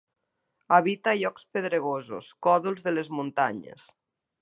[0.77, 3.91] Habita a llocs pedregosos, còdols de les muntanyes.